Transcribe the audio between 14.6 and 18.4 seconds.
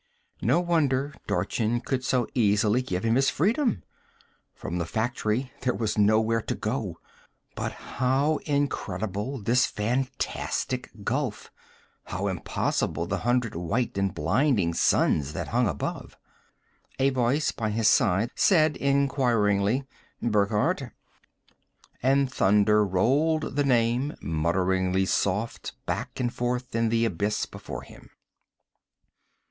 suns that hung above! A voice by his side